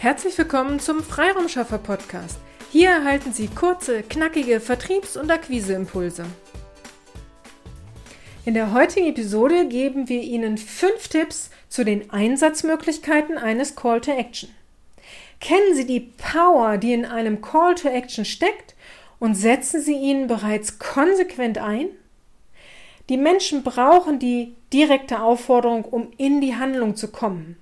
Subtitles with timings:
[0.00, 2.38] Herzlich willkommen zum Freiraumschaffer Podcast.
[2.72, 6.24] Hier erhalten Sie kurze, knackige Vertriebs- und Akquiseimpulse.
[8.46, 14.10] In der heutigen Episode geben wir Ihnen fünf Tipps zu den Einsatzmöglichkeiten eines Call to
[14.10, 14.48] Action.
[15.38, 18.74] Kennen Sie die Power, die in einem Call to Action steckt
[19.18, 21.88] und setzen Sie ihn bereits konsequent ein?
[23.10, 27.58] Die Menschen brauchen die direkte Aufforderung, um in die Handlung zu kommen.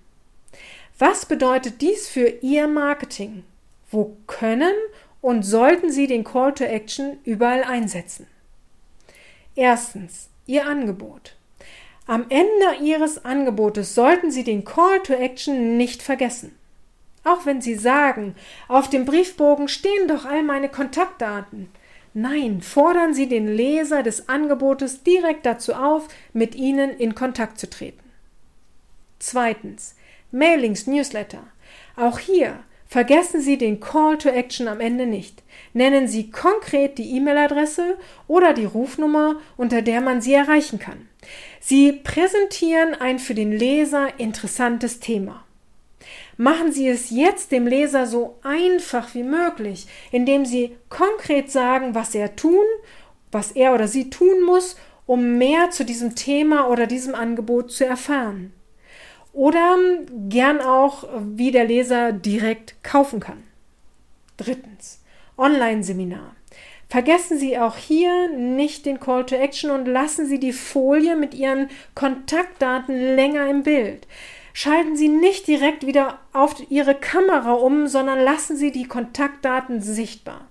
[0.98, 3.44] Was bedeutet dies für Ihr Marketing?
[3.88, 4.74] Wo können
[5.20, 8.26] und sollten Sie den Call to Action überall einsetzen?
[9.54, 11.36] Erstens, Ihr Angebot.
[12.08, 16.56] Am Ende Ihres Angebotes sollten Sie den Call to Action nicht vergessen.
[17.22, 18.34] Auch wenn Sie sagen,
[18.66, 21.68] auf dem Briefbogen stehen doch all meine Kontaktdaten.
[22.12, 27.70] Nein, fordern Sie den Leser des Angebotes direkt dazu auf, mit Ihnen in Kontakt zu
[27.70, 28.02] treten.
[29.20, 29.94] Zweitens,
[30.30, 31.42] Mailings, Newsletter.
[31.96, 35.42] Auch hier vergessen Sie den Call to Action am Ende nicht.
[35.72, 41.08] Nennen Sie konkret die E-Mail-Adresse oder die Rufnummer, unter der man Sie erreichen kann.
[41.60, 45.44] Sie präsentieren ein für den Leser interessantes Thema.
[46.36, 52.14] Machen Sie es jetzt dem Leser so einfach wie möglich, indem Sie konkret sagen, was
[52.14, 52.64] er tun,
[53.32, 54.76] was er oder sie tun muss,
[55.06, 58.52] um mehr zu diesem Thema oder diesem Angebot zu erfahren.
[59.38, 59.78] Oder
[60.28, 63.44] gern auch, wie der Leser direkt kaufen kann.
[64.36, 65.00] Drittens,
[65.36, 66.34] Online-Seminar.
[66.88, 71.34] Vergessen Sie auch hier nicht den Call to Action und lassen Sie die Folie mit
[71.34, 74.08] Ihren Kontaktdaten länger im Bild.
[74.54, 80.47] Schalten Sie nicht direkt wieder auf Ihre Kamera um, sondern lassen Sie die Kontaktdaten sichtbar.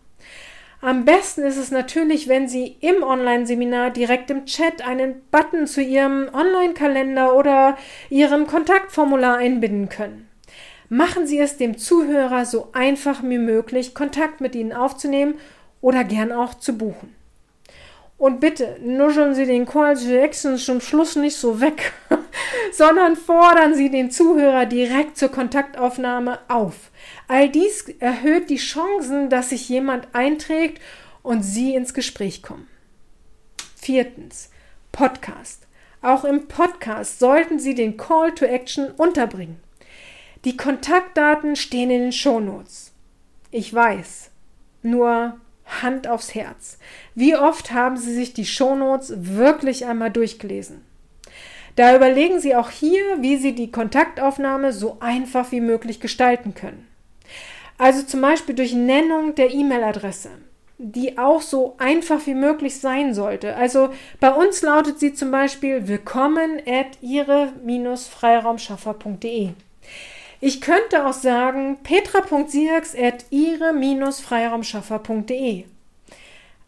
[0.80, 5.82] Am besten ist es natürlich, wenn Sie im Online-Seminar direkt im Chat einen Button zu
[5.82, 7.78] Ihrem Online-Kalender oder
[8.12, 10.30] Ihrem Kontaktformular einbinden können.
[10.90, 15.36] Machen Sie es dem Zuhörer so einfach wie möglich, Kontakt mit Ihnen aufzunehmen
[15.82, 17.16] oder gern auch zu buchen.
[18.20, 21.92] Und bitte nuscheln Sie den Call to Action zum Schluss nicht so weg,
[22.76, 26.92] sondern fordern Sie den Zuhörer direkt zur Kontaktaufnahme auf.
[27.28, 30.82] All dies erhöht die Chancen, dass sich jemand einträgt
[31.24, 32.68] und Sie ins Gespräch kommen.
[33.76, 34.50] Viertens.
[34.92, 35.68] Podcast.
[36.02, 39.60] Auch im Podcast sollten Sie den Call to Action unterbringen.
[40.46, 42.94] Die Kontaktdaten stehen in den Shownotes.
[43.52, 44.32] Ich weiß.
[44.84, 45.40] Nur
[45.82, 46.78] Hand aufs Herz.
[47.16, 50.84] Wie oft haben Sie sich die Shownotes wirklich einmal durchgelesen?
[51.78, 56.88] Da überlegen Sie auch hier, wie Sie die Kontaktaufnahme so einfach wie möglich gestalten können.
[57.78, 60.32] Also zum Beispiel durch Nennung der E-Mail-Adresse,
[60.80, 63.56] die auch so einfach wie möglich sein sollte.
[63.56, 63.90] Also
[64.20, 69.50] bei uns lautet sie zum Beispiel willkommen at ihre-freiraumschaffer.de.
[70.42, 75.66] Ich könnte auch sagen petra.sierks at ihre-freiraumschaffer.de.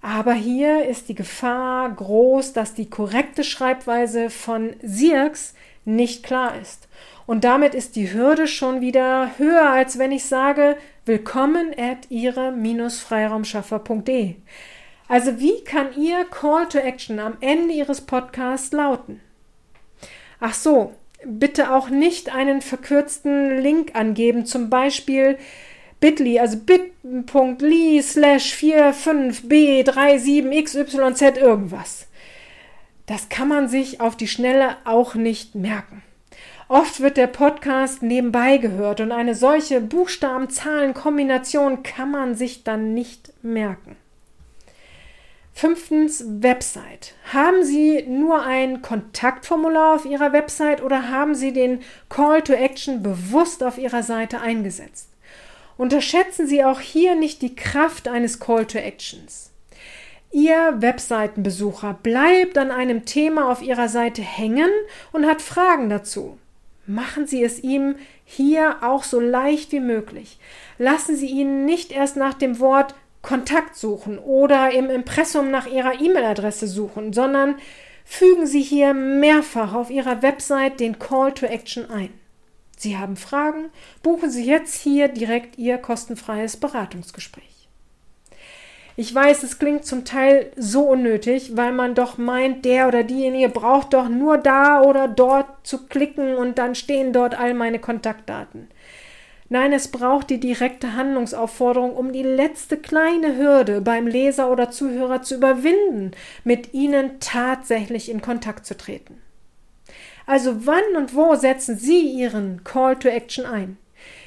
[0.02, 6.88] Aber hier ist die Gefahr groß, dass die korrekte Schreibweise von Sirks nicht klar ist.
[7.26, 14.36] Und damit ist die Hürde schon wieder höher, als wenn ich sage, willkommen at ihre-freiraumschaffer.de.
[15.08, 19.22] Also wie kann Ihr Call to Action am Ende Ihres Podcasts lauten?
[20.40, 20.94] Ach so,
[21.26, 25.38] bitte auch nicht einen verkürzten Link angeben, zum Beispiel
[26.00, 32.08] bit.ly, also bit.ly slash 45b37xyz irgendwas.
[33.06, 36.04] Das kann man sich auf die Schnelle auch nicht merken.
[36.68, 43.34] Oft wird der Podcast nebenbei gehört und eine solche Buchstaben-Zahlen-Kombination kann man sich dann nicht
[43.42, 43.96] merken.
[45.52, 47.16] Fünftens, Website.
[47.34, 53.02] Haben Sie nur ein Kontaktformular auf Ihrer Website oder haben Sie den Call to Action
[53.02, 55.10] bewusst auf Ihrer Seite eingesetzt?
[55.80, 59.50] Unterschätzen Sie auch hier nicht die Kraft eines Call to Actions.
[60.30, 64.70] Ihr Webseitenbesucher bleibt an einem Thema auf Ihrer Seite hängen
[65.14, 66.38] und hat Fragen dazu.
[66.86, 67.96] Machen Sie es ihm
[68.26, 70.38] hier auch so leicht wie möglich.
[70.80, 76.02] Lassen Sie ihn nicht erst nach dem Wort Kontakt suchen oder im Impressum nach Ihrer
[76.02, 77.56] E-Mail-Adresse suchen, sondern
[78.04, 82.19] fügen Sie hier mehrfach auf Ihrer Website den Call to Action ein.
[82.80, 83.66] Sie haben Fragen,
[84.04, 87.68] buchen Sie jetzt hier direkt Ihr kostenfreies Beratungsgespräch.
[88.96, 93.50] Ich weiß, es klingt zum Teil so unnötig, weil man doch meint, der oder diejenige
[93.50, 98.70] braucht doch nur da oder dort zu klicken und dann stehen dort all meine Kontaktdaten.
[99.50, 105.22] Nein, es braucht die direkte Handlungsaufforderung, um die letzte kleine Hürde beim Leser oder Zuhörer
[105.22, 106.12] zu überwinden,
[106.46, 109.22] mit ihnen tatsächlich in Kontakt zu treten.
[110.30, 113.80] Also wann und wo setzen Sie Ihren Call to Action ein?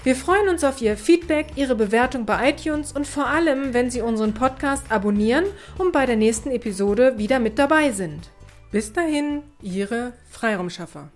[0.04, 4.02] Wir freuen uns auf Ihr Feedback, Ihre Bewertung bei iTunes und vor allem, wenn Sie
[4.02, 5.46] unseren Podcast abonnieren
[5.78, 8.30] und bei der nächsten Episode wieder mit dabei sind.
[8.70, 11.10] Bis dahin, Ihre Freiraumschaffer.